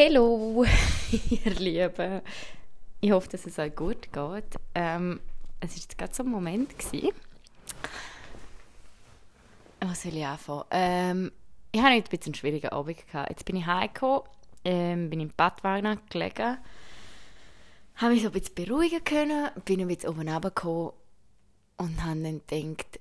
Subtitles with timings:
[0.00, 0.64] Hallo,
[1.28, 2.22] ihr Lieben.
[3.00, 4.44] Ich hoffe, dass es euch gut geht.
[4.72, 5.18] Ähm,
[5.58, 6.72] es war jetzt gerade so ein Moment.
[9.80, 10.62] Was soll ich anfangen?
[10.70, 11.32] Ähm,
[11.72, 12.98] ich hatte heute einen schwierigen Abend.
[13.28, 14.22] Jetzt bin ich heimgekommen,
[14.64, 16.58] ähm, bin im Badwanne gelegen,
[17.96, 20.92] habe mich so ein bisschen beruhigen können, bin ein bisschen oben runtergekommen
[21.78, 23.00] und habe dann gedacht,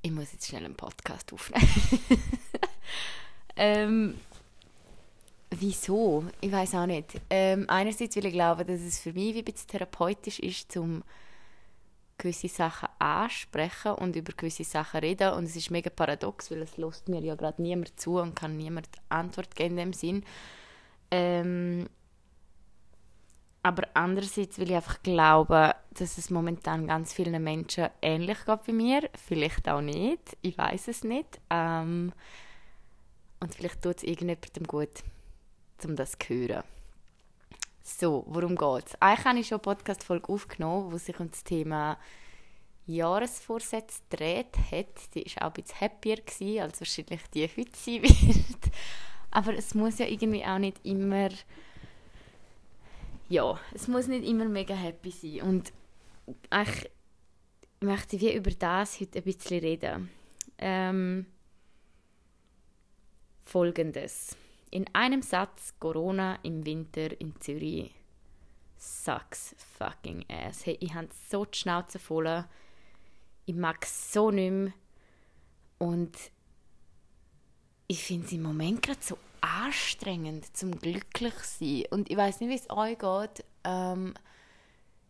[0.00, 1.68] ich muss jetzt schnell einen Podcast aufnehmen.
[3.56, 4.14] ähm,
[5.58, 6.24] Wieso?
[6.42, 7.18] Ich weiß auch nicht.
[7.30, 11.02] Ähm, einerseits will ich glauben, dass es für mich wie ein bisschen therapeutisch ist, um
[12.18, 15.32] gewisse Sachen ansprechen und über gewisse Sachen reden.
[15.32, 18.58] Und es ist mega paradox, weil es lässt mir ja gerade niemand zu und kann
[18.58, 20.24] niemand Antwort geben in dem Sinn.
[21.10, 21.88] Ähm,
[23.62, 28.72] aber andererseits will ich einfach glauben, dass es momentan ganz vielen Menschen ähnlich geht wie
[28.72, 29.08] mir.
[29.14, 30.36] Vielleicht auch nicht.
[30.42, 31.40] Ich weiß es nicht.
[31.48, 32.12] Ähm,
[33.40, 35.02] und vielleicht tut es irgendjemandem gut
[35.84, 36.62] um das zu hören.
[37.82, 39.00] So, worum geht es?
[39.00, 41.98] Eigentlich habe ich schon eine Podcast-Folge aufgenommen, wo sich um das Thema
[42.86, 45.14] Jahresvorsätze dreht hat.
[45.14, 48.72] Die war auch ein bisschen happier, gewesen, als wahrscheinlich die heute sein wird.
[49.30, 51.30] Aber es muss ja irgendwie auch nicht immer...
[53.28, 55.42] Ja, es muss nicht immer mega happy sein.
[55.48, 55.72] Und
[56.26, 56.90] ich
[57.80, 60.10] möchte wie über das heute ein bisschen reden.
[60.58, 61.26] Ähm,
[63.44, 64.36] Folgendes.
[64.76, 67.94] In einem Satz Corona im Winter in Zürich.
[68.76, 70.66] Sucks fucking ass.
[70.66, 72.44] Hey, ich habe so die Schnauze voll.
[73.46, 74.74] Ich mag es so nicht mehr.
[75.78, 76.14] Und
[77.86, 81.84] ich finde es im Moment gerade so anstrengend, zum glücklich sein.
[81.88, 83.46] Und ich weiß nicht, wie es euch geht.
[83.64, 84.12] Ähm,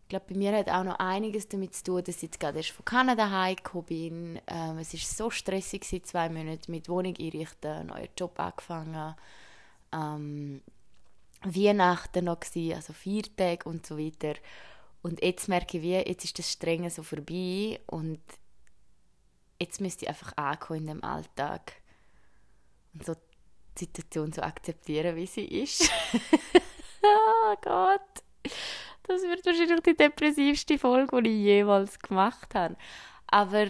[0.03, 2.59] ich glaube, bei mir hat auch noch einiges damit zu tun, dass ich jetzt gerade
[2.59, 4.41] erst von Kanada heimgekommen bin.
[4.47, 9.17] Ähm, es war so stressig, zwei Monate mit Wohnung einrichten, neuen Job angefangen
[9.97, 10.63] ähm,
[11.43, 14.35] Weihnachten noch, gewesen, also Viertage und so weiter.
[15.03, 18.21] Und jetzt merke ich, wie, jetzt ist das Strenge so vorbei und
[19.61, 21.73] jetzt müsste ich einfach ankommen in dem Alltag
[22.93, 23.15] und so
[23.79, 25.91] die Situation so akzeptieren, wie sie ist.
[27.03, 28.01] oh Gott,
[29.05, 32.77] das wird wahrscheinlich die depressivste Folge, die ich jemals gemacht habe.
[33.27, 33.67] Aber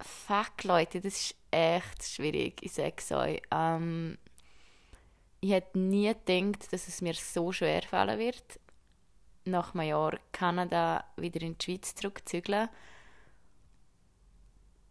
[0.00, 3.42] fuck, Leute, das ist echt schwierig, ich sage es euch.
[3.50, 4.18] Ähm,
[5.40, 8.60] ich hätte nie gedacht, dass es mir so schwer fallen wird,
[9.44, 12.68] nach einem Jahr Kanada wieder in die Schweiz zurückzuzügeln.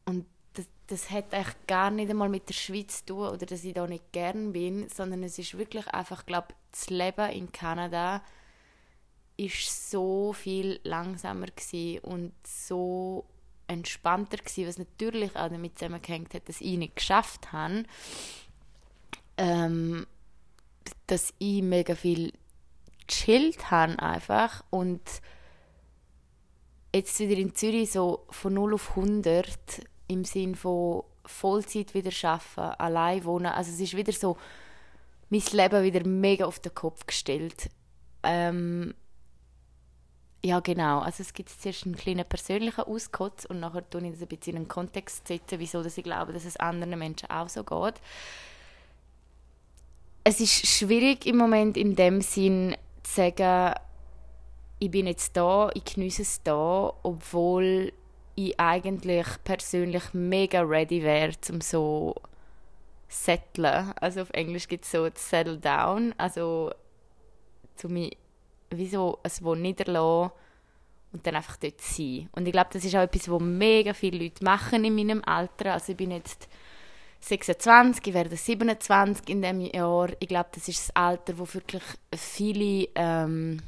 [0.06, 3.64] Und das, das hat eigentlich gar nicht einmal mit der Schweiz zu tun oder dass
[3.64, 8.24] ich da nicht gern bin, sondern es ist wirklich einfach, glaube das Leben in Kanada
[9.38, 11.48] ist so viel langsamer
[12.02, 13.26] und so
[13.68, 17.84] entspannter gewesen, was natürlich auch damit zusammengehängt hat, dass ich nicht geschafft habe.
[19.38, 20.06] Ähm,
[21.08, 22.34] dass ich mega viel
[23.08, 25.02] chillt habe einfach und
[26.94, 29.50] jetzt wieder in Zürich so von 0 auf 100
[30.08, 33.48] im Sinn von Vollzeit wieder arbeiten, allein wohnen.
[33.48, 34.38] Also es ist wieder so
[35.30, 37.70] mein Leben wieder mega auf den Kopf gestellt.
[38.24, 38.96] Ähm,
[40.44, 41.00] ja, genau.
[41.00, 44.54] Also es gibt zuerst einen kleinen persönlichen Auskotz und nachher tue ich das ein bisschen
[44.54, 48.02] in einen Kontext setzen, wieso dass ich glaube, dass es anderen Menschen auch so geht
[50.30, 53.74] es ist schwierig im Moment in dem Sinn zu sagen,
[54.78, 57.92] ich bin jetzt da, ich genieße es da, obwohl
[58.36, 62.14] ich eigentlich persönlich mega ready wäre, um so
[63.08, 63.92] settlen.
[64.00, 66.72] Also auf Englisch gibt es so settle down, also
[67.76, 68.12] zu mir
[68.70, 70.32] wie so ein Wo niederlassen
[71.12, 72.30] und dann einfach dort sein.
[72.34, 75.74] Und ich glaube, das ist auch etwas, was mega viele Leute machen in meinem Alter.
[75.74, 76.48] Also ich bin jetzt
[77.22, 80.10] 26, ich werde 27 in diesem Jahr.
[80.20, 81.84] Ich glaube, das ist das Alter, wo wirklich
[82.16, 83.62] viele, ähm,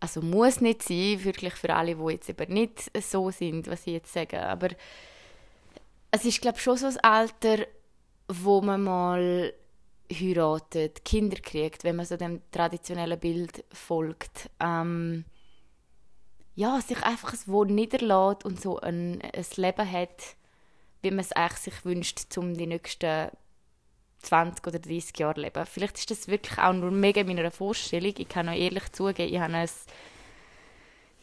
[0.00, 3.94] also muss nicht sein, wirklich für alle, die jetzt eben nicht so sind, was ich
[3.94, 4.68] jetzt sage, aber
[6.10, 7.66] es ist, glaube schon so ein Alter,
[8.28, 9.52] wo man mal
[10.10, 14.50] heiratet, Kinder kriegt, wenn man so dem traditionellen Bild folgt.
[14.60, 15.24] Ähm,
[16.54, 20.36] ja, sich einfach ein Wohl niederlässt und so ein, ein Leben hat,
[21.02, 23.30] wie man es eigentlich sich wünscht, um die nächsten
[24.22, 25.66] 20 oder 30 Jahre zu leben.
[25.66, 28.14] Vielleicht ist das wirklich auch nur mega meiner Vorstellung.
[28.16, 29.68] Ich kann auch ehrlich zugeben, ich habe ein,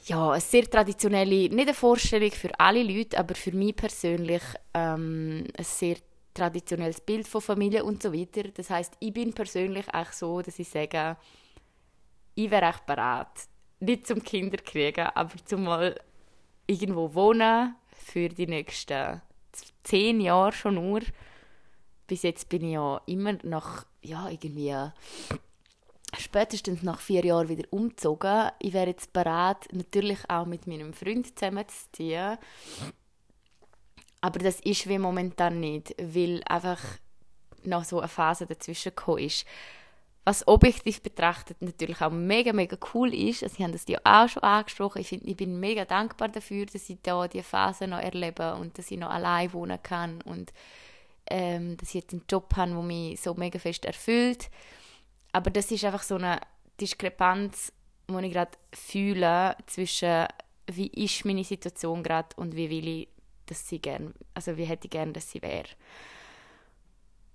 [0.06, 4.44] ja, eine sehr traditionelle, nicht eine Vorstellung für alle Leute, aber für mich persönlich
[4.74, 5.98] ähm, ein sehr
[6.34, 8.44] traditionelles Bild von Familie und so weiter.
[8.44, 11.18] Das heißt, ich bin persönlich auch so, dass ich sage,
[12.36, 13.48] ich wäre echt bereit,
[13.80, 16.00] nicht zum Kinder kriegen, aber zum mal
[16.68, 19.22] irgendwo wohnen für die nächsten
[19.84, 21.02] zehn Jahre schon nur,
[22.08, 24.76] bis jetzt bin ich ja immer nach, ja, irgendwie
[26.18, 28.52] spätestens nach vier Jahren wieder umgezogen.
[28.60, 32.38] Ich wäre jetzt bereit, natürlich auch mit meinem Freund zusammenzuziehen.
[34.22, 36.80] Aber das ist wie momentan nicht, weil einfach
[37.64, 39.46] noch so eine Phase dazwischen gekommen ist.
[40.26, 43.44] Was objektiv betrachtet natürlich auch mega, mega cool ist.
[43.44, 45.00] Also, ich habe das ja auch schon angesprochen.
[45.00, 48.78] Ich, find, ich bin mega dankbar dafür, dass ich da diese Phase noch erlebe und
[48.78, 50.52] dass ich noch allein wohnen kann und
[51.30, 54.50] ähm, dass ich jetzt einen Job habe, der mich so mega fest erfüllt.
[55.32, 56.42] Aber das ist einfach so eine
[56.82, 57.72] Diskrepanz,
[58.10, 60.28] die ich gerade fühle zwischen
[60.72, 63.08] wie ist meine Situation gerade und wie will ich,
[63.46, 65.70] dass sie gern, also wie hätte ich gerne, dass sie wäre.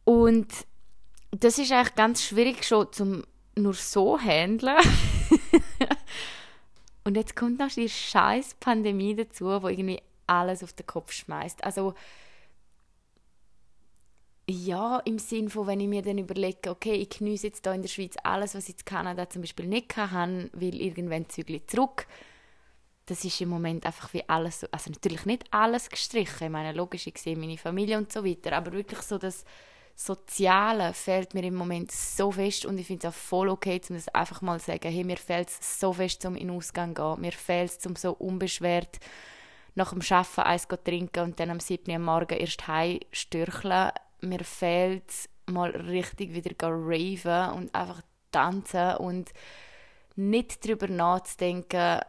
[0.05, 0.49] Und
[1.31, 3.25] das ist eigentlich ganz schwierig schon zum
[3.57, 4.79] nur so handeln.
[7.05, 11.65] und jetzt kommt noch die scheiß Pandemie dazu, wo irgendwie alles auf den Kopf schmeißt.
[11.65, 11.95] Also
[14.49, 17.83] ja, im Sinn von, wenn ich mir dann überlege, okay, ich genieße jetzt hier in
[17.83, 22.07] der Schweiz alles, was ich in Kanada zum Beispiel nicht kann, will irgendwann zügel zurück.
[23.07, 27.07] Das ist im Moment einfach wie alles, also natürlich nicht alles gestrichen, ich meine, logisch,
[27.07, 29.45] ich sehe meine Familie und so weiter, aber wirklich so das
[30.03, 33.97] Soziale fehlt mir im Moment so fest und ich finde es auch voll okay, um
[33.97, 36.97] das einfach mal zu sagen, hey, mir fehlt es so fest, um in den Ausgang
[36.97, 38.99] zu gehen, mir fehlt es, um so unbeschwert
[39.75, 41.91] nach dem Arbeiten eins zu trinken und dann am 7.
[41.91, 43.91] Uhr am Morgen erst heim stürcheln
[44.23, 48.01] mir fehlt mal richtig wieder raven und einfach
[48.33, 49.31] tanzen und
[50.17, 52.01] nicht darüber nachzudenken,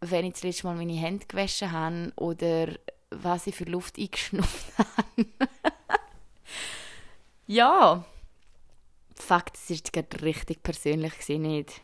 [0.00, 2.68] wenn ich das letzte Mal meine Hände gewaschen habe oder
[3.10, 5.26] was ich für Luft eingeschnupft habe.
[7.54, 8.04] Ja,
[9.14, 11.82] Fakt, es ist gerade richtig persönlich nicht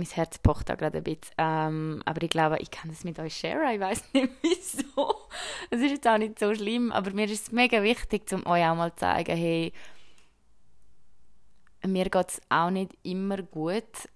[0.00, 1.34] mein Herz pocht da gerade ein bisschen.
[1.38, 3.74] Ähm, aber ich glaube, ich kann das mit euch sharen.
[3.74, 5.28] Ich weiß nicht wieso.
[5.70, 8.64] Es ist jetzt auch nicht so schlimm, aber mir ist es mega wichtig, um euch
[8.64, 9.72] auch mal zu zeigen, hey,
[11.86, 14.08] mir geht es auch nicht immer gut.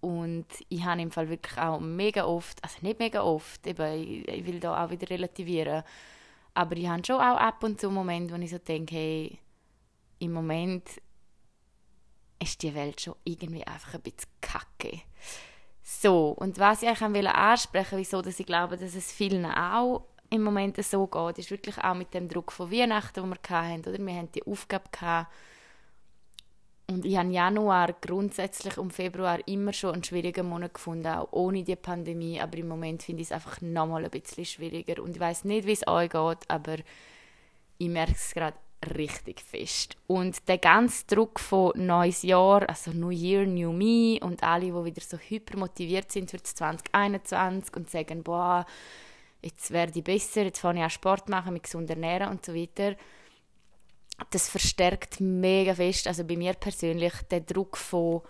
[0.00, 4.28] Und ich habe im Fall wirklich auch mega oft, also nicht mega oft, eben, ich,
[4.28, 5.82] ich will da auch wieder relativieren,
[6.54, 9.38] aber ich habe schon auch ab und zu Momente, wo ich so denke, hey,
[10.18, 10.88] im Moment
[12.40, 15.00] ist die Welt schon irgendwie einfach ein bisschen kacke.
[15.82, 20.42] So, und was ich eigentlich ansprechen wieso dass ich glaube, dass es vielen auch im
[20.42, 23.98] Moment so geht, ist wirklich auch mit dem Druck von Weihnachten, den wir hatten, oder?
[23.98, 25.32] Wir hatten die Aufgabe gehabt,
[26.90, 31.62] und ich habe Januar grundsätzlich um Februar immer schon einen schwierigen Monat gefunden, auch ohne
[31.62, 32.40] die Pandemie.
[32.40, 35.02] Aber im Moment finde ich es einfach nochmal ein bisschen schwieriger.
[35.02, 36.76] Und ich weiß nicht, wie es euch geht, aber
[37.76, 38.56] ich merke es gerade
[38.96, 39.96] richtig fest.
[40.06, 44.84] Und der ganze Druck von neues Jahr, also New Year, New Me und alle, die
[44.84, 48.64] wieder so hyper motiviert sind für 2021 und sagen, boah,
[49.42, 52.54] jetzt werde ich besser, jetzt fange ich an Sport machen, mich gesund ernähren und so
[52.54, 52.96] weiter,
[54.30, 58.22] das verstärkt mega fest, also bei mir persönlich, der Druck von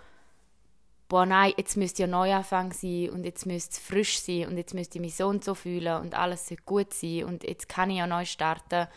[1.08, 4.74] boah nein, jetzt müsste ja Neuanfang sein und jetzt müsste es frisch sein und jetzt
[4.74, 7.90] müsste ich mich so und so fühlen und alles sollte gut sein und jetzt kann
[7.90, 8.88] ich ja neu starten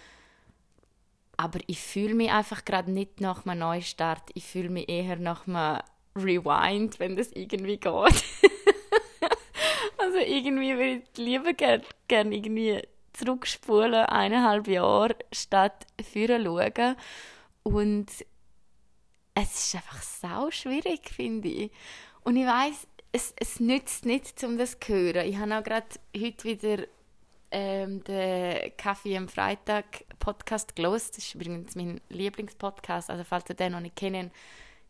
[1.42, 4.30] aber ich fühle mich einfach gerade nicht nach einem Neustart.
[4.36, 5.82] Ich fühle mich eher nach einem
[6.16, 7.84] Rewind, wenn das irgendwie geht.
[9.98, 12.84] also irgendwie würde ich lieber gerne gern irgendwie
[13.14, 16.96] zurückspulen, eineinhalb Jahre, statt führen schauen.
[17.64, 18.12] Und
[19.34, 21.72] es ist einfach sau schwierig, finde ich.
[22.24, 25.26] Und ich weiß, es, es nützt nicht, um das zu hören.
[25.28, 26.84] Ich habe auch gerade heute wieder
[27.52, 31.18] ähm, den Kaffee am Freitag Podcast gelost.
[31.18, 33.10] Das ist übrigens mein Lieblingspodcast.
[33.10, 34.32] Also falls ihr den noch nicht kennt,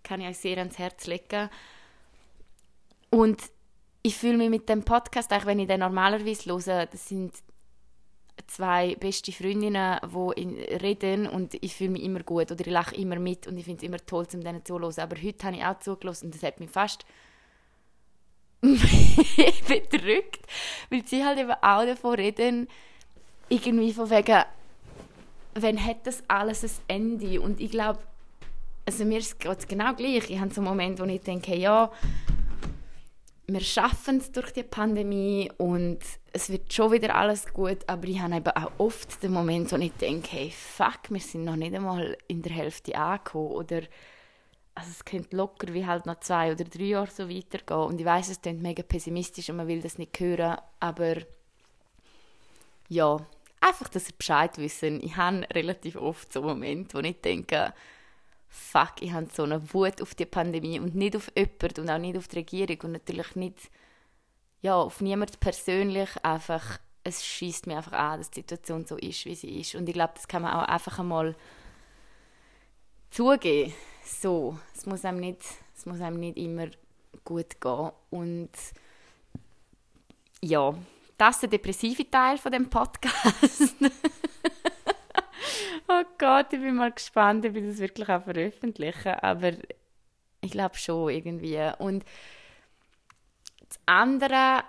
[0.04, 1.50] kann ich euch sehr ans Herz legen.
[3.10, 3.42] Und
[4.04, 7.34] ich fühle mich mit dem Podcast, auch wenn ich den normalerweise höre, das sind
[8.48, 13.20] zwei beste Freundinnen, die reden und ich fühle mich immer gut oder ich lache immer
[13.20, 15.00] mit und ich finde es immer toll, um denen zuzuhören.
[15.00, 17.06] Aber heute habe ich auch zugelassen und das hat mich fast
[19.68, 20.46] bedrückt,
[20.90, 22.68] weil sie halt eben auch davon reden,
[23.50, 24.44] irgendwie von wegen,
[25.56, 27.42] wenn hat das alles ein Ende?
[27.42, 28.00] Und ich glaube,
[28.86, 30.30] also mir geht es genau gleich.
[30.30, 31.92] Ich habe so einen Moment, wo ich denke, ja,
[33.48, 36.00] wir schaffen es durch die Pandemie und
[36.32, 39.76] es wird schon wieder alles gut, aber ich habe eben auch oft den Moment, wo
[39.76, 43.82] ich denke, hey, fuck, wir sind noch nicht einmal in der Hälfte angekommen oder
[44.74, 47.80] also es könnte locker wie halt noch zwei oder drei Jahre so weitergehen.
[47.80, 51.18] Und ich weiß, es klingt mega pessimistisch und man will das nicht hören, aber
[52.88, 53.18] ja,
[53.60, 55.02] einfach, dass ihr Bescheid wissen.
[55.04, 57.74] Ich habe relativ oft so Momente, wo ich denke,
[58.50, 61.98] fuck, ich habe so eine Wut auf die Pandemie und nicht auf jemanden und auch
[61.98, 63.72] nicht auf die Regierung und natürlich nicht
[64.62, 69.26] ja, auf niemand persönlich, einfach, es schießt mir einfach an, dass die Situation so ist,
[69.26, 69.76] wie sie ist.
[69.76, 71.36] Und ich glaube, das kann man auch einfach einmal
[73.12, 73.74] zugeben.
[74.04, 75.42] So, es muss einem nicht,
[75.76, 76.68] es muss einem nicht immer
[77.24, 77.92] gut gehen.
[78.10, 78.50] Und
[80.42, 80.74] ja,
[81.18, 83.76] das ist der depressive Teil von dem Podcast.
[85.88, 89.22] oh Gott, ich bin mal gespannt, ob ich das wirklich auch veröffentliche.
[89.24, 89.52] Aber
[90.42, 91.60] ich glaube schon irgendwie.
[91.78, 92.04] Und
[93.68, 94.64] das andere,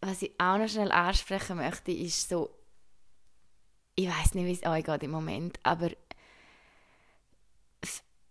[0.00, 2.50] was ich auch noch schnell ansprechen möchte, ist so,
[3.94, 5.90] ich weiß nicht, wie es euch geht im Moment, aber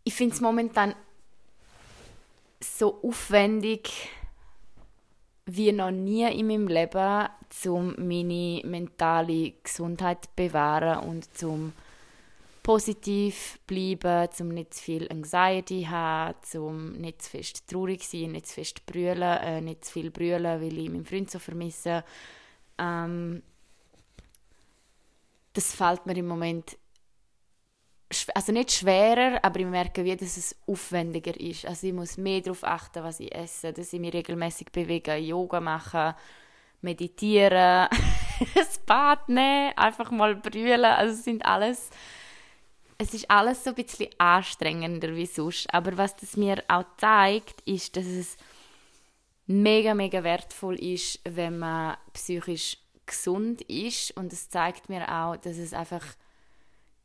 [0.08, 0.96] ich finde es momentan
[2.62, 4.10] so aufwendig
[5.46, 7.28] wie noch nie in meinem Leben,
[7.66, 11.74] um meine mentale Gesundheit zu bewahren und zum
[12.64, 18.48] positiv bleiben, zum nicht zu viel Anxiety haben, zum nicht zu fest traurig sein, nicht
[18.48, 22.06] zu fest brüllen, äh, nicht zu viel brüllen, weil ich meinen Freund so vermisse.
[22.78, 23.44] Ähm,
[25.52, 26.78] das fällt mir im Moment
[28.34, 31.66] also nicht schwerer, aber ich merke, wie dass es aufwendiger ist.
[31.66, 35.60] Also ich muss mehr darauf achten, was ich esse, dass ich mich regelmäßig bewege, Yoga
[35.60, 36.14] machen,
[36.82, 40.86] meditieren, ein Bad nehmen, einfach mal brüllen.
[40.86, 41.90] Also es sind alles,
[42.98, 45.74] es ist alles so ein bisschen anstrengender wie sonst.
[45.74, 48.38] Aber was das mir auch zeigt, ist, dass es
[49.48, 54.12] mega, mega wertvoll ist, wenn man psychisch gesund ist.
[54.16, 56.06] Und es zeigt mir auch, dass es einfach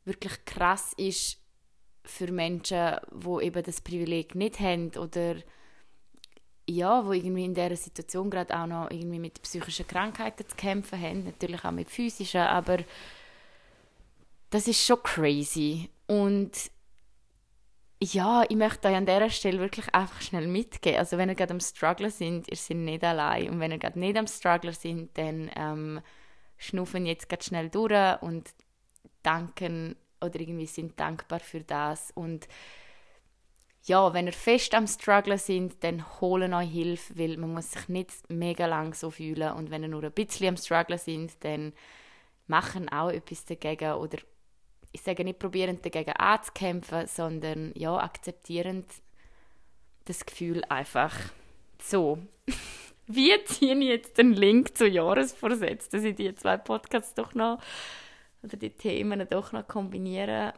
[0.05, 1.39] wirklich krass ist
[2.05, 5.37] für Menschen, wo eben das Privileg nicht haben oder
[6.69, 11.01] ja, wo irgendwie in dieser Situation gerade auch noch irgendwie mit psychischen Krankheiten zu kämpfen
[11.01, 12.79] haben, natürlich auch mit physischen, aber
[14.51, 16.71] das ist schon crazy und
[18.03, 20.99] ja, ich möchte euch an dieser Stelle wirklich einfach schnell mitgeben.
[20.99, 23.49] Also wenn ihr gerade am Struggler sind, ihr seid nicht allein.
[23.49, 26.01] Und wenn ihr gerade nicht am Struggler sind, dann ähm,
[26.57, 28.51] schnuffen jetzt gerade schnell durch und
[29.23, 32.13] danken oder irgendwie sind dankbar für das.
[32.15, 32.49] Und
[33.85, 37.89] ja, wenn ihr fest am Struggle sind, dann holen euch Hilfe, weil man muss sich
[37.89, 39.53] nicht mega lang so fühlen.
[39.55, 41.73] Und wenn ihr nur ein bisschen am Struggle sind, dann
[42.47, 43.95] machen auch etwas dagegen.
[43.95, 44.19] Oder
[44.93, 48.87] ich sage nicht probieren dagegen anzukämpfen, sondern ja, akzeptierend
[50.05, 51.17] das Gefühl einfach
[51.81, 52.19] so.
[53.09, 57.59] Wie ziehe ich jetzt den Link zu Jahresvorsätzen, dass ich die zwei Podcasts doch noch
[58.43, 60.53] oder die Themen doch noch kombinieren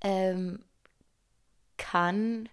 [0.00, 0.64] ähm,
[1.76, 2.48] kann.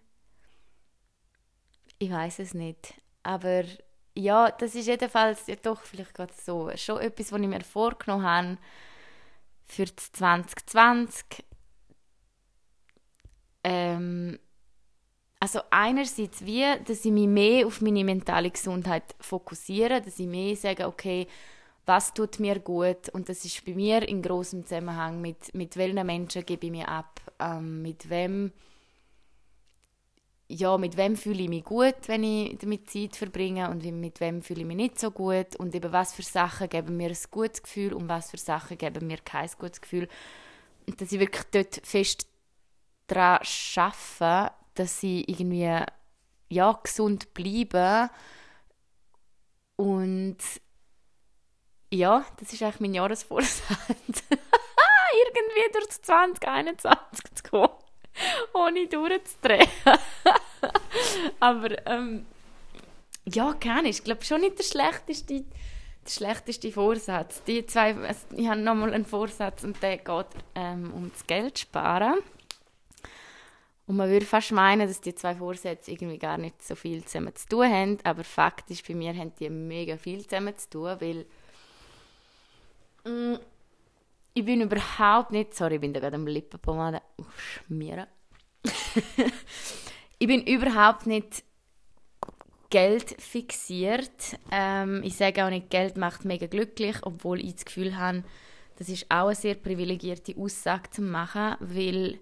[1.99, 2.93] Ich weiß es nicht.
[3.23, 3.63] Aber
[4.15, 8.25] ja, das ist jedenfalls ja doch vielleicht gerade so schon etwas, was ich mir vorgenommen
[8.25, 8.57] habe
[9.65, 11.45] für 2020.
[13.63, 14.39] Ähm,
[15.39, 20.55] also einerseits wie, dass ich mich mehr auf meine mentale Gesundheit fokussiere, dass ich mehr
[20.55, 21.27] sage, okay,
[21.85, 23.09] was tut mir gut?
[23.09, 26.87] Und das ist bei mir in großem Zusammenhang mit mit welchen Menschen gebe ich mir
[26.87, 28.51] ab, ähm, mit wem
[30.49, 33.69] ja, mit wem fühle ich mich gut, wenn ich damit Zeit verbringe?
[33.69, 35.55] Und mit wem fühle ich mich nicht so gut?
[35.57, 39.07] Und eben was für Sachen geben mir ein gutes Gefühl und was für Sachen geben
[39.07, 40.07] mir kein gutes Gefühl.
[40.85, 42.27] Und dass ich wirklich dort fest
[43.07, 43.39] daran
[43.75, 45.79] arbeite, dass ich irgendwie
[46.49, 48.09] ja, gesund bleibe
[49.75, 50.37] und
[51.93, 53.63] ja, das ist eigentlich mein Jahresvorsatz.
[55.25, 57.69] Irgendwie durch 2021 zu kommen,
[58.53, 59.67] ohne durchzudrehen.
[61.39, 62.25] Aber ähm,
[63.25, 67.43] ja, keine Ich glaube schon nicht der schlechteste, der schlechteste Vorsatz.
[67.43, 71.59] Die zwei, also, ich habe nochmal einen Vorsatz und der geht ähm, um das Geld
[71.59, 72.19] sparen.
[73.85, 77.35] Und man würde fast meinen, dass die zwei Vorsätze irgendwie gar nicht so viel zusammen
[77.35, 77.97] zu tun haben.
[78.03, 81.25] Aber faktisch bei mir haben die mega viel zusammen zu tun, weil
[83.05, 83.35] Mm,
[84.33, 87.01] ich bin überhaupt nicht, sorry, ich bin da gerade am Lippenpomade
[87.37, 88.07] schmieren.
[90.19, 91.43] ich bin überhaupt nicht
[92.69, 94.39] Geld fixiert.
[94.51, 98.23] Ähm, ich sage auch nicht, Geld macht mega glücklich, obwohl ich das Gefühl habe,
[98.77, 102.19] das ist auch eine sehr privilegierte Aussage zu machen, weil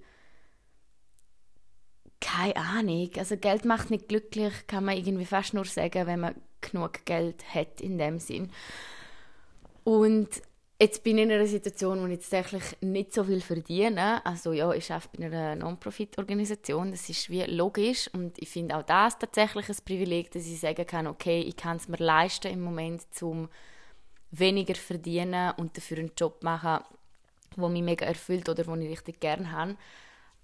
[2.19, 6.35] keine Ahnung, also Geld macht nicht glücklich, kann man irgendwie fast nur sagen, wenn man
[6.59, 8.51] genug Geld hat in dem Sinn.
[9.83, 10.29] Und
[10.81, 14.25] Jetzt bin ich in einer Situation, wo ich tatsächlich nicht so viel verdiene.
[14.25, 18.81] Also ja, ich arbeite bei einer Non-Profit-Organisation, das ist wie logisch und ich finde auch
[18.81, 22.61] das tatsächlich ein Privileg, dass ich sagen kann, okay, ich kann es mir leisten im
[22.61, 23.47] Moment, um
[24.31, 26.83] weniger verdienen und dafür einen Job machen,
[27.55, 29.75] der mich mega erfüllt oder den ich richtig gerne habe.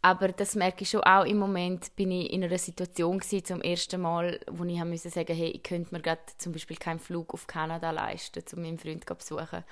[0.04, 3.62] Aber das merke ich schon auch im Moment, bin ich in einer Situation gewesen, zum
[3.64, 7.34] ersten Mal, wo ich müssen sagen, hey, ich könnte mir gerade zum Beispiel keinen Flug
[7.34, 9.64] auf Kanada leisten, um meinen Freund zu besuchen.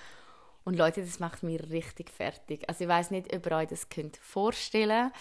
[0.65, 2.67] Und Leute, das macht mich richtig fertig.
[2.67, 5.12] Also ich weiß nicht, ob ihr euch das könnt vorstellen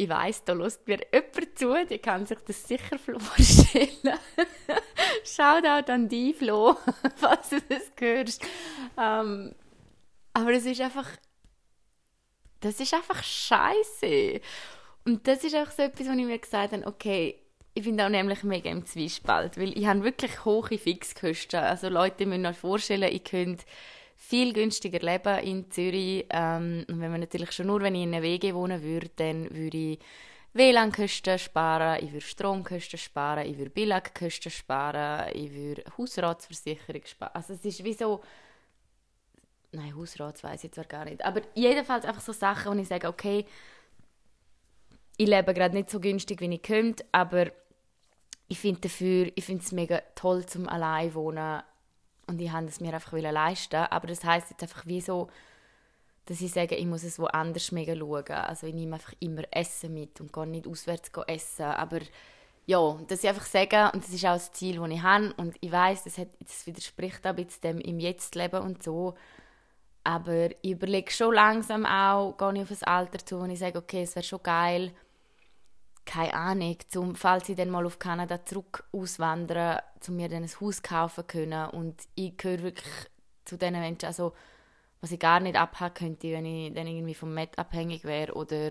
[0.00, 4.18] ich weiß, da lässt mir jemand zu, der kann sich das sicher vorstellen.
[5.24, 6.74] Shoutout an dich, Flo,
[7.16, 8.42] falls du das hörst.
[8.96, 9.54] Ähm,
[10.32, 11.06] aber es ist einfach,
[12.60, 14.40] das ist einfach scheiße.
[15.04, 17.38] Und das ist auch so etwas, wo ich mir gesagt habe, okay,
[17.74, 21.60] ich bin da nämlich mega im Zwiespalt, weil ich habe wirklich hohe Fixkosten.
[21.60, 23.64] Also Leute müssen euch vorstellen, ich könnte
[24.20, 26.26] viel günstiger leben in Zürich.
[26.30, 29.76] Ähm, wenn man natürlich schon nur, wenn ich in einer WG wohnen würde, dann würde
[29.76, 29.98] ich
[30.52, 37.34] WLAN-Kosten sparen, ich würde Stromkosten sparen, ich würde Billag-Kosten sparen, ich würde Hausratsversicherung sparen.
[37.34, 38.20] Also es ist wie so...
[39.72, 41.24] Nein, Hausrat weiß ich zwar gar nicht.
[41.24, 43.46] Aber jedenfalls einfach so Sachen, wo ich sage, okay,
[45.16, 47.52] ich lebe gerade nicht so günstig, wie ich könnte, aber
[48.48, 51.62] ich finde dafür, ich finde es mega toll zum allein wohnen
[52.30, 53.76] und ich habe es mir einfach leisten.
[53.76, 55.28] Aber das heißt jetzt einfach wie so,
[56.26, 58.30] dass ich sage, ich muss es woanders mega schauen.
[58.30, 61.98] Also ich nehme einfach immer Essen mit und gehe nicht auswärts essen, aber
[62.66, 65.56] ja, dass ich einfach sage, und das ist auch das Ziel, das ich habe, und
[65.60, 69.14] ich weiß, das, das widerspricht auch jetzt dem im Jetzt-Leben und so,
[70.04, 73.78] aber ich überlege schon langsam auch, gehe ich auf ein Alter zu, wo ich sage,
[73.78, 74.92] okay, es wäre schon geil,
[76.04, 80.60] keine Ahnung, zum, falls ich dann mal auf Kanada zurück auswandere, zu mir dann ein
[80.60, 82.92] Haus kaufen können und ich gehöre wirklich
[83.44, 84.32] zu den Menschen, also
[85.00, 88.70] was ich gar nicht abhaben könnte, wenn ich dann irgendwie vom Met abhängig wäre oder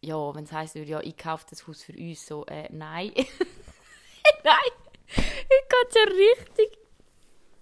[0.00, 3.12] ja, wenn es heisst ja, ich kaufe das Haus für uns, so, äh, nein.
[4.44, 4.72] nein,
[5.06, 6.78] ich gehe schon richtig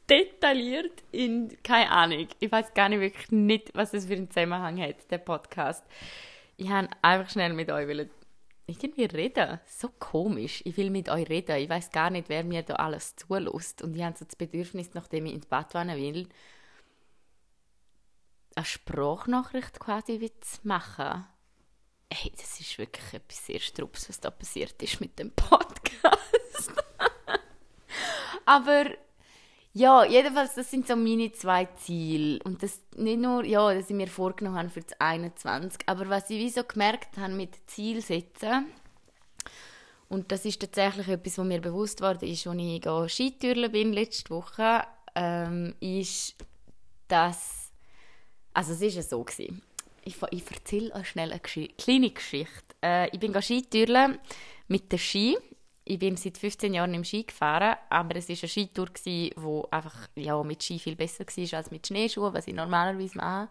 [0.08, 4.80] detailliert in, keine Ahnung, ich weiß gar nicht wirklich nicht, was das für einen Zusammenhang
[4.80, 5.84] hat, der Podcast.
[6.56, 7.88] Ich habe einfach schnell mit euch
[8.66, 9.60] irgendwie reden.
[9.66, 10.62] So komisch.
[10.64, 11.56] Ich will mit euch reden.
[11.56, 13.82] Ich weiß gar nicht, wer mir da alles zulässt.
[13.82, 16.28] Und ich habe so das Bedürfnis, nachdem ich ins Bad gehen will,
[18.54, 21.26] eine Sprachnachricht quasi zu machen.
[22.12, 26.72] Hey, das ist wirklich etwas sehr Strups, was da passiert ist mit dem Podcast.
[28.46, 28.86] Aber
[29.74, 32.38] ja, jedenfalls, das sind so meine zwei Ziele.
[32.44, 36.30] Und das nicht nur, ja, dass ich mir vorgenommen habe für das 21, aber was
[36.30, 38.66] ich wie so gemerkt habe mit Zielsetzen,
[40.08, 44.30] und das ist tatsächlich etwas, was mir bewusst wurde, ist, als ich Skitürlen bin letzte
[44.30, 44.82] Woche,
[45.16, 46.36] ähm, ist,
[47.08, 47.72] dass,
[48.52, 49.60] also es war ja so, gewesen.
[50.04, 52.76] ich, ich erzähle euch schnell eine kleine Geschichte.
[52.80, 54.20] Äh, ich bin Skitürlen
[54.68, 55.36] mit der Ski
[55.84, 59.34] ich bin seit 15 Jahren im Ski gefahren, aber es war eine Skitour, die
[59.70, 63.48] einfach ja, mit Ski viel besser war als mit Schneeschuhen, was ich normalerweise mache.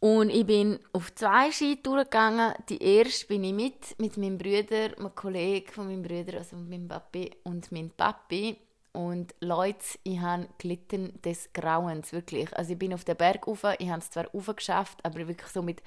[0.00, 2.54] Und ich bin auf zwei Skitouren gegangen.
[2.68, 6.70] Die erste bin ich mit, mit meinem Bruder, einem Kollegen von meinem Bruder, also mit
[6.70, 8.56] meinem Papi und meinem Papi.
[8.92, 12.56] Und Leute, ich habe gelitten des Grauens, wirklich.
[12.56, 15.62] Also ich bin auf den Berg rauf, ich habe es zwar geschafft, aber wirklich so
[15.62, 15.82] mit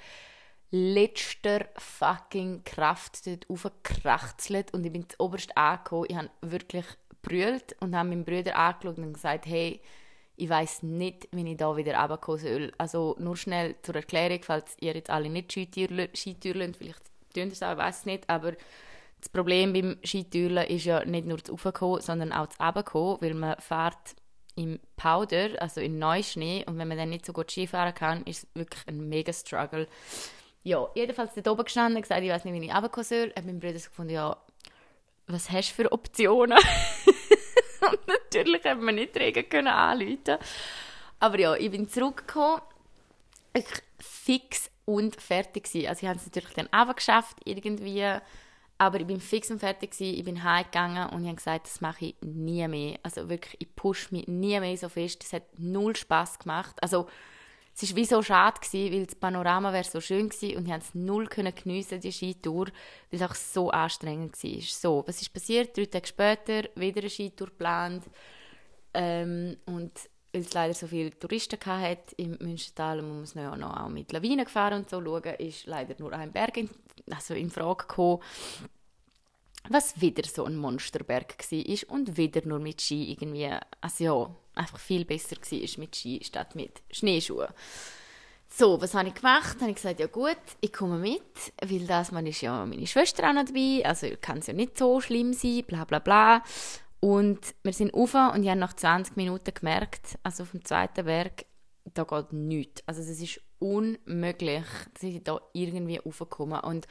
[0.72, 6.06] letzter fucking Kraft dort raufgekrachtelt und ich bin zu oberst angekommen.
[6.08, 6.86] Ich habe wirklich
[7.20, 9.80] brüllt und habe meinen Bruder angeschaut und gesagt, hey,
[10.36, 12.72] ich weiß nicht, wie ich da wieder runterkommen soll.
[12.78, 17.02] Also nur schnell zur Erklärung, falls ihr jetzt alle nicht Skitürlen, vielleicht
[17.34, 18.52] tun das auch, ich weiß es nicht, aber
[19.20, 23.34] das Problem beim Skitürlen ist ja nicht nur das Raufkommen, sondern auch das Runterkommen, weil
[23.34, 24.16] man fährt
[24.56, 28.44] im Powder, also in Neuschnee und wenn man dann nicht so gut Skifahren kann, ist
[28.44, 29.86] es wirklich ein mega Struggle.
[30.64, 33.32] Ja, jedenfalls dort oben gestanden und gesagt, ich weiß nicht, wie ich runterkommen soll.
[33.36, 34.36] Und mein Bruder gefunden, ja,
[35.26, 36.58] was hast du für Optionen?
[37.90, 40.38] und natürlich haben wir nicht Regen können anrufen.
[41.18, 42.62] Aber ja, ich bin zurückgekommen.
[43.54, 43.66] Ich
[43.98, 45.88] fix und fertig gewesen.
[45.88, 48.04] Also ich habe es natürlich dann auch geschafft, irgendwie.
[48.78, 50.16] Aber ich bin fix und fertig gewesen.
[50.16, 52.98] Ich bin heimgegangen und ich habe gesagt, das mache ich nie mehr.
[53.02, 55.22] Also wirklich, ich pushe mich nie mehr so fest.
[55.22, 56.76] Das hat null Spaß gemacht.
[56.82, 57.06] Also
[57.74, 60.70] es war wie so schade, gewesen, weil das Panorama wäre so schön gewesen und ich
[60.70, 64.60] konnte es null geniessen, die Skitour, weil es auch so anstrengend war.
[64.60, 65.76] So, was ist passiert?
[65.76, 68.04] Drei Tage später wieder eine Skitour geplant
[68.94, 69.92] ähm, und
[70.32, 73.88] weil es leider so viele Touristen hatte im Münstertal und man muss ja noch auch
[73.88, 76.70] mit Lawinen fahren und so schauen, ist leider nur ein Berg in,
[77.10, 78.20] also in Frage gekommen
[79.68, 83.48] was wieder so ein Monsterberg war und wieder nur mit Ski irgendwie,
[83.80, 87.48] also ja, einfach viel besser war mit Ski statt mit Schneeschuhen.
[88.48, 89.60] So, was habe ich gemacht?
[89.60, 91.22] Habe ich gesagt, ja gut, ich komme mit,
[91.62, 94.76] weil das man ist ja meine Schwester auch noch dabei, also kann es ja nicht
[94.76, 96.42] so schlimm sein, bla bla bla.
[97.00, 101.06] Und wir sind rauf und ich habe nach 20 Minuten gemerkt, also auf dem zweiten
[101.06, 101.46] Berg,
[101.94, 102.82] da geht nichts.
[102.86, 106.62] Also es ist unmöglich, dass ich da irgendwie raufkomme.
[106.62, 106.86] Und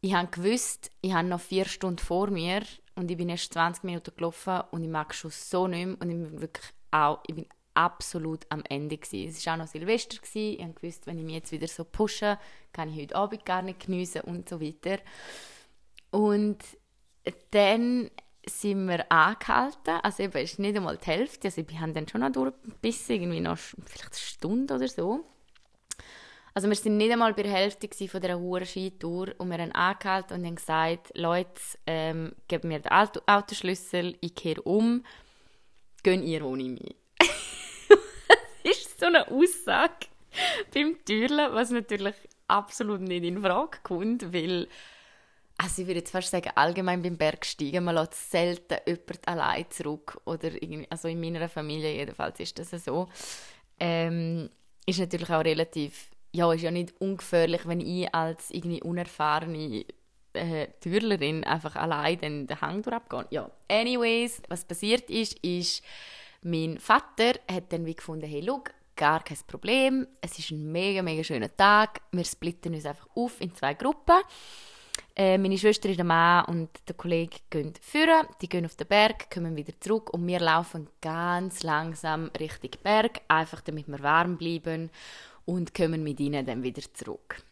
[0.00, 2.62] ich habe gewusst, ich habe noch vier Stunden vor mir
[2.94, 6.10] und ich bin erst 20 Minuten gelaufen und ich mag schon so nicht mehr und
[6.10, 8.98] ich bin wirklich auch, ich bin absolut am Ende.
[8.98, 9.30] Gewesen.
[9.30, 10.18] Es war auch noch Silvester.
[10.18, 10.74] Gewesen.
[10.76, 12.38] Ich wusste, wenn ich mich jetzt wieder so pushe,
[12.72, 14.98] kann ich heute Abend gar nicht geniessen und so weiter.
[16.10, 16.58] Und
[17.50, 18.10] dann
[18.46, 20.00] sind wir angehalten.
[20.02, 21.48] Also eben, es ist nicht einmal die Hälfte.
[21.48, 25.24] Also wir haben dann schon noch durchgebissen, irgendwie noch vielleicht eine Stunde oder so.
[26.54, 29.72] Also wir sind nicht einmal bei der Hälfte von dieser hohen Skitour und wir haben
[29.72, 35.04] angehalten und haben gesagt, Leute, ähm, gebt mir den Auto Autoschlüssel, ich kehre um,
[36.02, 36.94] gehen ihr ohne mich.
[38.64, 40.08] das ist so eine Aussage
[40.74, 42.16] beim Türlen, was natürlich
[42.48, 44.68] absolut nicht in Frage kommt, weil
[45.58, 50.20] also ich würde jetzt fast sagen, allgemein beim Bergsteigen, man lässt selten jemand allein zurück.
[50.24, 50.50] Oder
[50.90, 53.08] also in meiner Familie jedenfalls ist das so.
[53.78, 54.50] Ähm,
[54.86, 59.84] ist natürlich auch relativ, ja, ist ja nicht ungefährlich, wenn ich als irgendwie unerfahrene
[60.32, 63.26] äh, Türlerin einfach allein den, Hang durchabgehe.
[63.30, 65.82] Ja, anyways, was passiert ist, ist,
[66.42, 68.64] mein Vater hat dann wie gefunden, hey, schau,
[68.96, 73.40] gar kein Problem, es ist ein mega, mega schöner Tag, wir splitten uns einfach auf
[73.40, 74.20] in zwei Gruppen.
[75.14, 79.30] Äh, meine Schwester, der Mann und der Kollege gehen führen, die gehen auf den Berg,
[79.30, 84.90] kommen wieder zurück und wir laufen ganz langsam Richtung Berg, einfach damit wir warm bleiben
[85.44, 87.42] und kommen mit ihnen dann wieder zurück.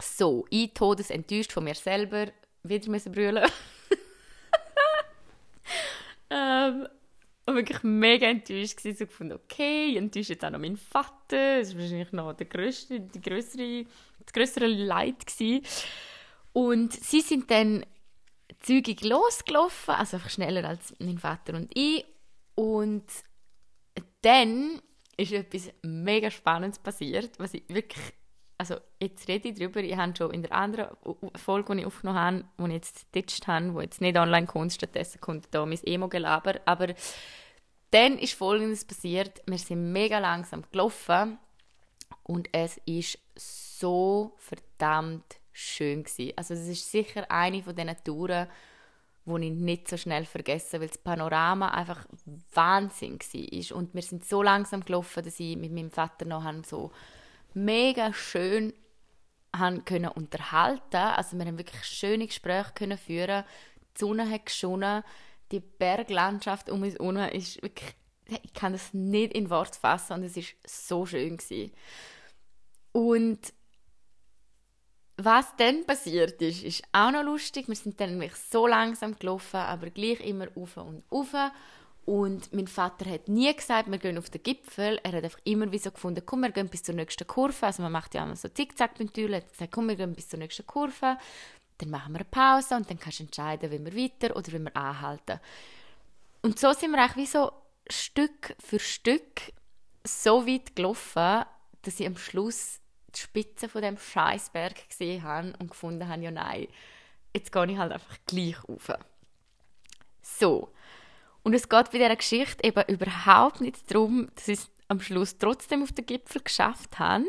[0.00, 2.28] So, ich todesenttäuscht von mir selber,
[2.62, 3.44] wieder müssen brüllen.
[6.30, 6.86] ähm,
[7.46, 11.58] und wirklich mega enttäuscht gewesen, so gefunden, okay, ich enttäusche jetzt auch noch meinen Vater,
[11.58, 13.84] das war wahrscheinlich noch der grösste, die grössere,
[14.24, 15.64] das grössere Leid gewesen.
[16.52, 17.84] Und sie sind dann
[18.60, 22.04] zügig losgelaufen, also einfach schneller als mein Vater und ich.
[22.54, 23.04] Und
[24.22, 24.80] dann
[25.20, 28.12] ist etwas mega Spannendes passiert, was ich wirklich,
[28.58, 30.96] also jetzt rede ich darüber, ich habe schon in der anderen
[31.36, 34.72] Folge, die ich aufgenommen habe, die ich jetzt getitscht habe, die jetzt nicht online kommt,
[34.72, 36.94] stattdessen kommt da mein Emo-Gelaber, aber
[37.90, 41.38] dann ist Folgendes passiert, wir sind mega langsam gelaufen
[42.22, 46.32] und es ist so verdammt schön gewesen.
[46.36, 48.48] Also es ist sicher eine von diesen Touren,
[49.34, 52.06] die ich nicht so schnell vergesse, weil das Panorama einfach
[52.54, 53.76] Wahnsinn war.
[53.76, 56.90] Und wir sind so langsam gelaufen, dass ich mit meinem Vater noch so
[57.54, 58.72] mega schön
[59.54, 60.96] haben können unterhalten.
[60.96, 63.44] Also wir haben wirklich schöne Gespräche können führen.
[63.96, 65.02] Die Sonne hat geschonnen,
[65.50, 67.94] die Berglandschaft um uns herum ist wirklich,
[68.26, 71.72] ich kann das nicht in Wort fassen und es ist so schön gewesen.
[72.92, 73.52] Und
[75.24, 77.68] was dann passiert ist, ist auch noch lustig.
[77.68, 81.34] Wir sind dann nämlich so langsam gelaufen, aber gleich immer auf und auf.
[82.06, 84.98] Und mein Vater hat nie gesagt, wir gehen auf den Gipfel.
[85.02, 87.66] Er hat einfach immer wie so gefunden, komm, wir gehen bis zur nächsten Kurve.
[87.66, 89.34] Also man macht ja immer so Zickzack beim Türen.
[89.34, 91.18] Er hat gesagt, komm, wir gehen bis zur nächsten Kurve.
[91.78, 94.58] Dann machen wir eine Pause und dann kannst du entscheiden, wie wir weiter oder wie
[94.58, 95.40] wir anhalten.
[96.42, 97.52] Und so sind wir eigentlich wie so
[97.88, 99.52] Stück für Stück
[100.04, 101.44] so weit gelaufen,
[101.82, 102.80] dass ich am Schluss
[103.14, 106.68] die Spitze von dem Scheißberg gesehen habe und gefunden habe, ja nein,
[107.34, 108.90] jetzt gehe ich halt einfach gleich rauf.
[110.22, 110.72] So.
[111.42, 115.38] Und es geht bei dieser Geschichte eben überhaupt nicht darum, dass ich es am Schluss
[115.38, 117.24] trotzdem auf den Gipfel geschafft habe,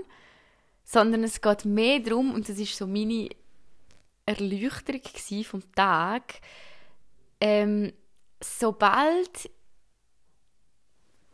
[0.83, 3.29] sondern es geht mehr darum, und das ist so meine
[4.25, 6.41] Erleuchterung vom Tag,
[7.39, 7.93] ähm,
[8.43, 9.49] sobald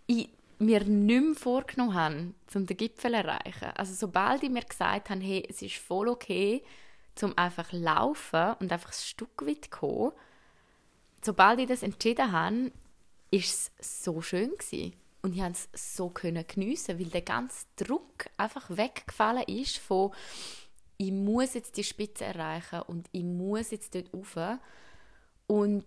[0.08, 0.30] ich
[0.60, 3.72] mir nicht mehr vorgenommen haben, um den Gipfel zu erreichen.
[3.76, 6.64] Also sobald ich mir gesagt habe, hey, es ist voll okay,
[7.16, 10.12] zum einfach laufen und einfach ein Stück weit zu kommen,
[11.24, 12.72] sobald ich das entschieden habe,
[13.32, 14.94] ist es so schön gewesen.
[15.22, 20.12] Und ich konnte es so geniessen, weil der ganze Druck einfach weggefallen ist von
[20.98, 24.60] ich muss jetzt die Spitze erreichen und ich muss jetzt dort rauf.
[25.46, 25.86] Und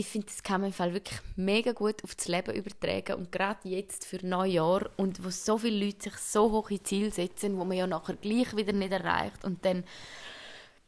[0.00, 3.68] ich finde, das kann man Fall wirklich mega gut auf das Leben übertragen und gerade
[3.68, 7.76] jetzt für Neujahr und wo so viele Leute sich so hohe Ziele setzen, wo man
[7.76, 9.84] ja nachher gleich wieder nicht erreicht und dann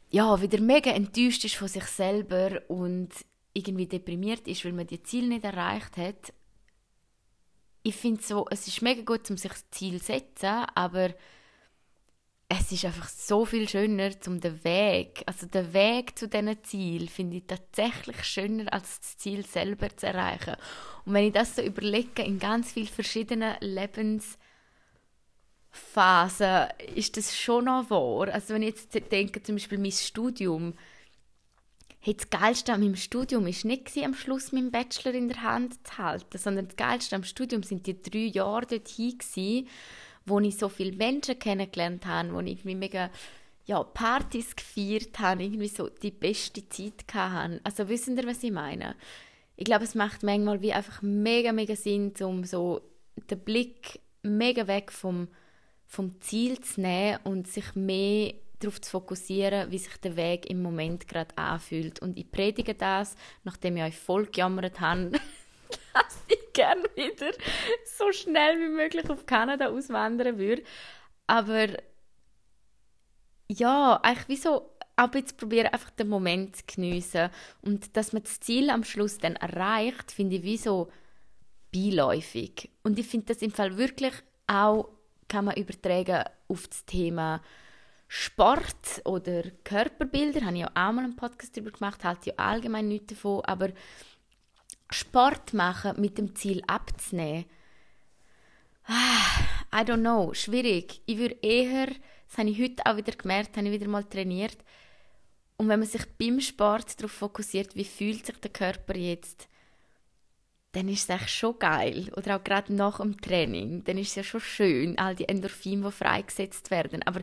[0.09, 3.09] ja, wieder mega enttäuscht ist von sich selber und
[3.53, 6.33] irgendwie deprimiert ist, weil man die Ziele nicht erreicht hat.
[7.83, 11.13] Ich finde so, es ist mega gut, um sich das Ziel zu setzen, aber
[12.49, 17.07] es ist einfach so viel schöner zum den Weg, also der Weg zu diesen Ziel
[17.07, 20.55] finde ich tatsächlich schöner als das Ziel selber zu erreichen.
[21.05, 24.37] Und wenn ich das so überlege in ganz vielen verschiedenen Lebensphasen,
[26.95, 28.33] ist das schon noch wahr.
[28.33, 30.75] Also wenn ich jetzt denke, zum Beispiel mein Studium,
[31.99, 35.87] hey, das Geilste an meinem Studium war nicht am Schluss meinen Bachelor in der Hand
[35.87, 39.67] zu halten, sondern das Geilste am Studium sind die drei Jahre dorthin gewesen,
[40.25, 43.09] wo ich so viele Menschen kennengelernt habe, wo ich irgendwie mega
[43.65, 47.61] ja, Partys gefeiert habe, irgendwie so die beste Zeit hatte.
[47.63, 48.95] Also wissen ihr, was ich meine?
[49.55, 52.81] Ich glaube, es macht manchmal wie einfach mega, mega Sinn, um so
[53.29, 55.27] den Blick mega weg vom,
[55.85, 60.61] vom Ziel zu nehmen und sich mehr darauf zu fokussieren, wie sich der Weg im
[60.61, 62.01] Moment gerade anfühlt.
[62.01, 65.11] Und ich predige das, nachdem ich euch voll gejammert habe,
[65.93, 67.31] dass ich gerne wieder
[67.97, 70.63] so schnell wie möglich auf Kanada auswandern würde.
[71.27, 71.67] Aber
[73.49, 77.29] ja, eigentlich wie so aber jetzt probieren einfach den Moment zu geniessen
[77.61, 80.91] und dass man das Ziel am Schluss dann erreicht, finde ich wie so
[81.73, 82.69] beiläufig.
[82.83, 84.13] Und ich finde das im Fall wirklich
[84.47, 84.89] auch
[85.27, 87.41] kann man übertragen auf das Thema
[88.07, 90.45] Sport oder Körperbilder.
[90.45, 93.69] Habe ich auch mal einen Podcast darüber gemacht, halte ich allgemein nichts davon, aber
[94.89, 97.45] Sport machen mit dem Ziel abzunehmen,
[98.85, 99.41] ah,
[99.73, 101.01] I don't know, schwierig.
[101.05, 104.57] Ich würde eher, das habe ich heute auch wieder gemerkt, habe ich wieder mal trainiert,
[105.57, 109.47] und wenn man sich beim Sport darauf fokussiert, wie fühlt sich der Körper jetzt,
[110.73, 112.11] dann ist es echt schon geil.
[112.17, 115.85] Oder auch gerade nach dem Training, dann ist es ja schon schön, all die Endorphine,
[115.85, 117.03] die freigesetzt werden.
[117.03, 117.21] Aber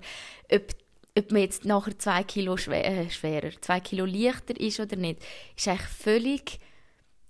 [0.51, 0.75] ob,
[1.19, 5.21] ob man jetzt nachher zwei Kilo schwer, äh, schwerer, zwei Kilo leichter ist oder nicht,
[5.57, 6.61] ist eigentlich völlig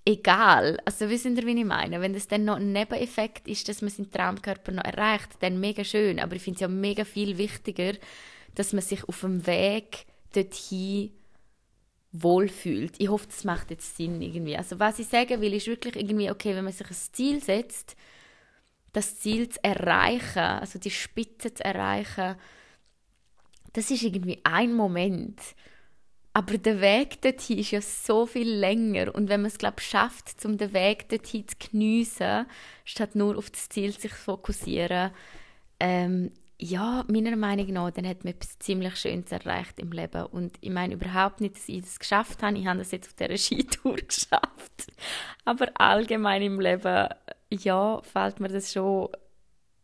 [0.05, 0.79] egal.
[0.85, 2.01] Also wissen Sie, wie ich meine?
[2.01, 5.85] Wenn das dann noch ein Nebeneffekt ist, dass man seinen Traumkörper noch erreicht, dann mega
[5.85, 6.21] schön.
[6.21, 7.93] Aber ich finde es ja mega viel wichtiger,
[8.55, 11.13] dass man sich auf dem Weg dorthin
[12.13, 12.95] wohlfühlt.
[12.99, 14.57] Ich hoffe, das macht jetzt Sinn irgendwie.
[14.57, 17.97] Also was ich sagen will, ist wirklich irgendwie, okay, wenn man sich ein Ziel setzt,
[18.93, 22.37] das Ziel zu erreichen, also die Spitze zu erreichen,
[23.73, 25.41] das ist irgendwie ein Moment.
[26.33, 29.15] Aber der Weg dorthin ist ja so viel länger.
[29.15, 32.47] Und wenn man es, glaube schafft, um den Weg dorthin zu geniessen,
[32.85, 35.11] statt nur auf das Ziel sich zu fokussieren,
[35.81, 36.31] ähm,
[36.63, 40.27] ja, meiner Meinung nach, dann hat man etwas ziemlich Schönes erreicht im Leben.
[40.27, 42.59] Und ich meine überhaupt nicht, dass ich das geschafft habe.
[42.59, 44.93] Ich habe das jetzt auf dieser Skitour geschafft.
[45.45, 47.09] Aber allgemein im Leben,
[47.51, 49.09] ja, fällt mir das schon,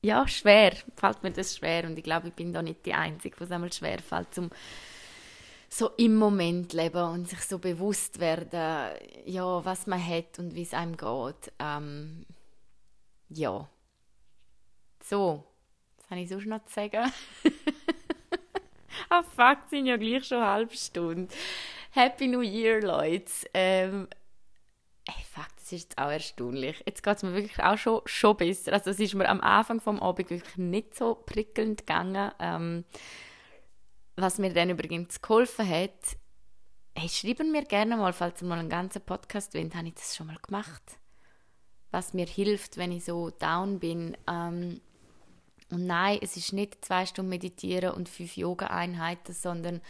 [0.03, 0.75] ja, schwer.
[0.97, 1.85] Fällt mir das schwer.
[1.85, 4.51] Und ich glaube, ich bin da nicht die Einzige, was einmal schwer fällt, zum
[5.69, 10.63] so im Moment leben und sich so bewusst werden, ja, was man hat und wie
[10.63, 11.53] es einem geht.
[11.59, 12.27] Ähm,
[13.29, 13.69] ja.
[15.03, 15.45] So,
[15.99, 17.13] was habe ich sonst noch zu sagen?
[19.11, 21.33] ah, fuck, sind ja gleich schon eine halbe Stunde.
[21.91, 23.33] Happy New Year, Leute.
[23.55, 24.09] Ähm,
[25.07, 26.83] ey, fuck, das ist jetzt auch erstaunlich.
[26.87, 28.73] Jetzt geht es mir wirklich auch schon, schon besser.
[28.73, 32.31] Also es ist mir am Anfang vom Abend wirklich nicht so prickelnd gegangen.
[32.39, 32.85] Ähm,
[34.17, 36.17] was mir dann übrigens geholfen hat,
[36.97, 40.17] hey, schreiben mir gerne mal, falls ihr mal einen ganzen Podcast wollt, habe ich das
[40.17, 40.99] schon mal gemacht.
[41.91, 44.17] Was mir hilft, wenn ich so down bin.
[44.29, 44.81] Ähm,
[45.71, 49.83] und nein, es ist nicht zwei Stunden meditieren und fünf Yoga-Einheiten, sondern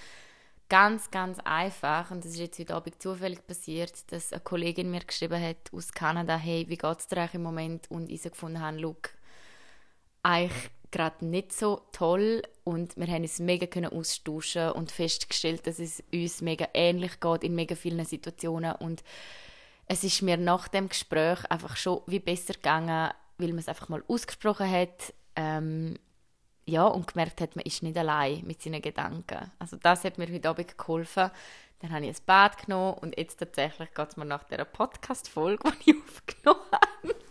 [0.68, 2.10] ganz, ganz einfach.
[2.10, 5.92] Und das ist jetzt heute Abend zufällig passiert, dass eine Kollegin mir geschrieben hat aus
[5.92, 7.90] Kanada, hey, wie geht es dir eigentlich im Moment?
[7.90, 9.10] Und ich so gefunden habe, look,
[10.22, 16.02] eigentlich gerade nicht so toll und wir haben uns mega austauschen und festgestellt, dass es
[16.12, 19.02] uns mega ähnlich geht in mega vielen Situationen und
[19.86, 23.88] es ist mir nach dem Gespräch einfach schon wie besser gegangen, weil man es einfach
[23.88, 25.96] mal ausgesprochen hat ähm,
[26.66, 29.52] ja, und gemerkt hat, man ist nicht allein mit seinen Gedanken.
[29.58, 31.30] Also das hat mir heute Abend geholfen.
[31.78, 35.70] Dann habe ich ein Bad genommen und jetzt tatsächlich geht es mir nach dieser Podcast-Folge,
[35.86, 37.25] die ich aufgenommen habe.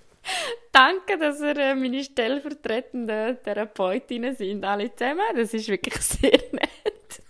[0.72, 5.22] Danke, dass ihr äh, meine stellvertretenden Therapeutinnen sind, alle zusammen.
[5.36, 7.22] Das ist wirklich sehr nett.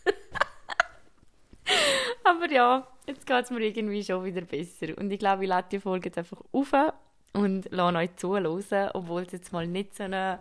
[2.23, 4.97] Aber ja, jetzt geht es mir irgendwie schon wieder besser.
[4.97, 6.73] Und ich glaube, ich lade die Folge jetzt einfach auf
[7.33, 10.39] und lasse euch zuhören, obwohl es jetzt mal nicht so eine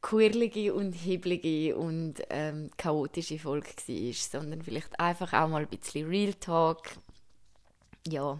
[0.00, 6.08] quirlige und heblige und ähm, chaotische Folge war, sondern vielleicht einfach auch mal ein bisschen
[6.08, 6.82] Real Talk.
[8.06, 8.38] Ja,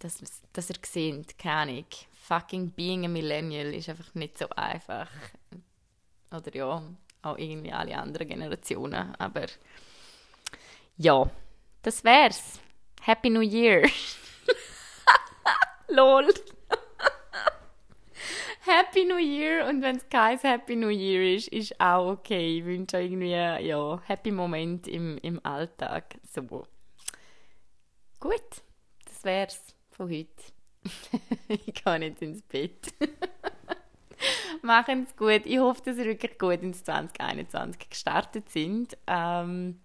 [0.00, 0.18] dass,
[0.52, 1.84] dass ihr seht, keine Ahnung,
[2.30, 5.08] fucking being a Millennial ist einfach nicht so einfach.
[6.30, 6.80] Oder ja,
[7.22, 9.16] auch irgendwie alle anderen Generationen.
[9.16, 9.46] Aber
[10.96, 11.28] ja,
[11.82, 12.60] das wär's.
[13.02, 13.82] Happy New Year!
[15.88, 16.28] Lol.
[18.64, 22.58] Happy New Year und wenn es kein Happy New Year ist, ist auch okay.
[22.58, 26.14] Ich wünsche irgendwie ja Happy Moment im, im Alltag.
[26.32, 26.42] So.
[28.20, 28.62] Gut,
[29.04, 30.59] das wär's von heute.
[31.48, 32.92] ich gehe nicht ins Bett.
[34.62, 35.46] Machen es gut.
[35.46, 38.96] Ich hoffe, dass ihr wirklich gut ins 2021 gestartet sind.
[39.06, 39.80] Ähm,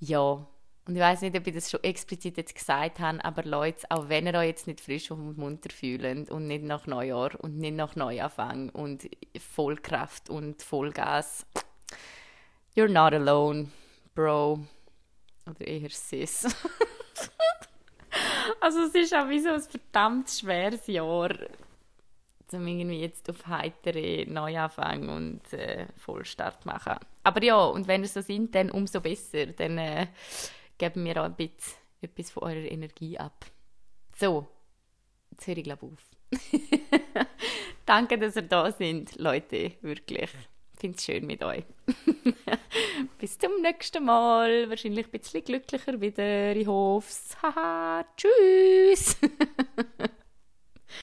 [0.00, 0.46] ja
[0.86, 4.10] und ich weiß nicht, ob ich das schon explizit jetzt gesagt habe, aber Leute, auch
[4.10, 7.74] wenn ihr euch jetzt nicht frisch und munter fühlt und nicht nach Neujahr und nicht
[7.74, 9.08] nach Neuanfang und
[9.38, 11.46] Vollkraft und Vollgas,
[12.76, 13.70] you're not alone,
[14.14, 14.60] bro.
[15.46, 16.54] Oder eher sis.
[18.60, 21.30] also es ist auch wie so ein verdammt schweres Jahr.
[22.52, 26.96] um irgendwie jetzt auf heitere Neuanfang und äh, Vollstart machen.
[27.24, 29.46] Aber ja, und wenn es so sind, dann umso besser.
[29.46, 30.06] Dann äh,
[30.78, 33.46] geben wir auch ein bisschen etwas von eurer Energie ab.
[34.16, 34.46] So,
[35.30, 36.14] jetzt höre ich glaube auf.
[37.86, 40.30] Danke, dass ihr da sind, Leute, wirklich.
[40.84, 41.64] Finde es schön mit euch.
[43.18, 44.68] Bis zum nächsten Mal.
[44.68, 46.54] Wahrscheinlich ein bisschen glücklicher wieder.
[46.54, 47.34] Ich hoffe es.
[47.42, 49.16] Haha, tschüss.